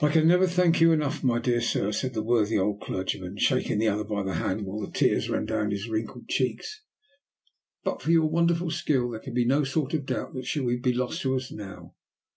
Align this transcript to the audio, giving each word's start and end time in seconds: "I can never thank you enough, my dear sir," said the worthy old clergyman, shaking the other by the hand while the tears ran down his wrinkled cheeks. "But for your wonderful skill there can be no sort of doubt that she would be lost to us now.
"I 0.00 0.10
can 0.12 0.28
never 0.28 0.46
thank 0.46 0.80
you 0.80 0.92
enough, 0.92 1.24
my 1.24 1.40
dear 1.40 1.60
sir," 1.60 1.90
said 1.90 2.14
the 2.14 2.22
worthy 2.22 2.56
old 2.56 2.80
clergyman, 2.80 3.36
shaking 3.38 3.80
the 3.80 3.88
other 3.88 4.04
by 4.04 4.22
the 4.22 4.34
hand 4.34 4.64
while 4.64 4.78
the 4.78 4.92
tears 4.96 5.28
ran 5.28 5.44
down 5.44 5.72
his 5.72 5.88
wrinkled 5.88 6.28
cheeks. 6.28 6.82
"But 7.82 8.00
for 8.00 8.12
your 8.12 8.26
wonderful 8.30 8.70
skill 8.70 9.10
there 9.10 9.18
can 9.20 9.34
be 9.34 9.44
no 9.44 9.64
sort 9.64 9.92
of 9.92 10.06
doubt 10.06 10.34
that 10.34 10.46
she 10.46 10.60
would 10.60 10.82
be 10.82 10.92
lost 10.94 11.20
to 11.22 11.34
us 11.34 11.50
now. 11.50 11.96